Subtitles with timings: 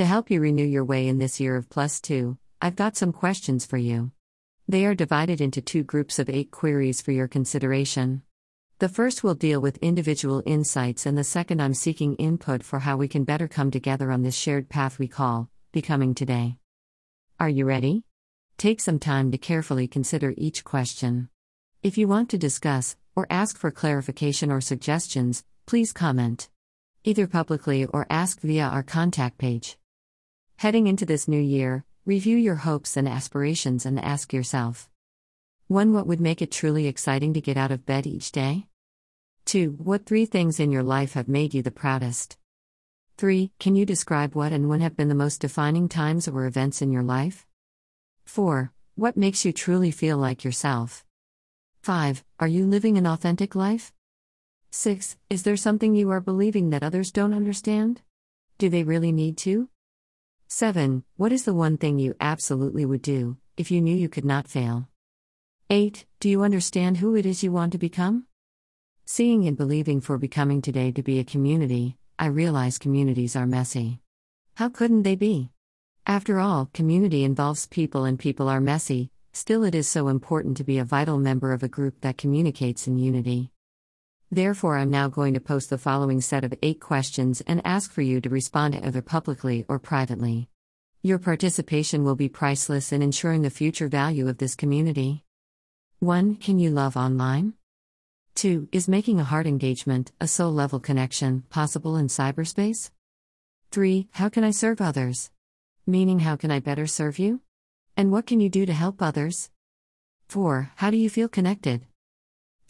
[0.00, 3.12] To help you renew your way in this year of plus two, I've got some
[3.12, 4.12] questions for you.
[4.66, 8.22] They are divided into two groups of eight queries for your consideration.
[8.78, 12.96] The first will deal with individual insights, and the second, I'm seeking input for how
[12.96, 16.56] we can better come together on this shared path we call becoming today.
[17.38, 18.04] Are you ready?
[18.56, 21.28] Take some time to carefully consider each question.
[21.82, 26.48] If you want to discuss or ask for clarification or suggestions, please comment.
[27.04, 29.76] Either publicly or ask via our contact page.
[30.60, 34.90] Heading into this new year, review your hopes and aspirations and ask yourself
[35.68, 35.94] 1.
[35.94, 38.66] What would make it truly exciting to get out of bed each day?
[39.46, 39.76] 2.
[39.78, 42.36] What three things in your life have made you the proudest?
[43.16, 43.50] 3.
[43.58, 46.92] Can you describe what and when have been the most defining times or events in
[46.92, 47.46] your life?
[48.26, 48.70] 4.
[48.96, 51.06] What makes you truly feel like yourself?
[51.84, 52.22] 5.
[52.38, 53.94] Are you living an authentic life?
[54.72, 55.16] 6.
[55.30, 58.02] Is there something you are believing that others don't understand?
[58.58, 59.70] Do they really need to?
[60.52, 61.04] 7.
[61.16, 64.48] What is the one thing you absolutely would do if you knew you could not
[64.48, 64.88] fail?
[65.70, 66.04] 8.
[66.18, 68.26] Do you understand who it is you want to become?
[69.06, 74.00] Seeing and believing for becoming today to be a community, I realize communities are messy.
[74.56, 75.50] How couldn't they be?
[76.04, 80.64] After all, community involves people and people are messy, still, it is so important to
[80.64, 83.52] be a vital member of a group that communicates in unity.
[84.32, 88.02] Therefore, I'm now going to post the following set of eight questions and ask for
[88.02, 90.48] you to respond either publicly or privately.
[91.02, 95.24] Your participation will be priceless in ensuring the future value of this community.
[95.98, 96.36] 1.
[96.36, 97.54] Can you love online?
[98.36, 98.68] 2.
[98.70, 102.90] Is making a heart engagement, a soul level connection, possible in cyberspace?
[103.72, 104.08] 3.
[104.12, 105.32] How can I serve others?
[105.88, 107.40] Meaning, how can I better serve you?
[107.96, 109.50] And what can you do to help others?
[110.28, 110.70] 4.
[110.76, 111.84] How do you feel connected?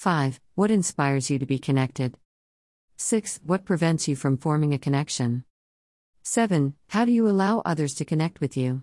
[0.00, 0.40] 5.
[0.54, 2.14] What inspires you to be connected?
[2.96, 3.38] 6.
[3.44, 5.44] What prevents you from forming a connection?
[6.22, 6.72] 7.
[6.88, 8.82] How do you allow others to connect with you?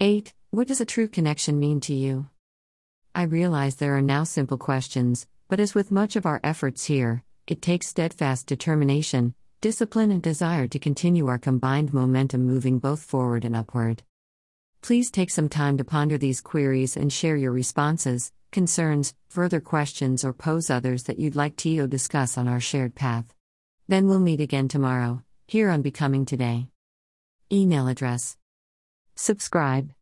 [0.00, 0.34] 8.
[0.50, 2.26] What does a true connection mean to you?
[3.14, 7.22] I realize there are now simple questions, but as with much of our efforts here,
[7.46, 13.44] it takes steadfast determination, discipline, and desire to continue our combined momentum moving both forward
[13.44, 14.02] and upward.
[14.84, 20.22] Please take some time to ponder these queries and share your responses, concerns, further questions,
[20.22, 23.32] or pose others that you'd like to discuss on our shared path.
[23.88, 26.68] Then we'll meet again tomorrow, here on Becoming Today.
[27.50, 28.36] Email address.
[29.14, 29.88] Subscribe.